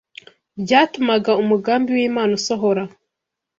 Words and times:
byatumaga 0.61 1.31
umugambi 1.41 1.89
w’Imana 1.97 2.31
usohora 2.39 2.83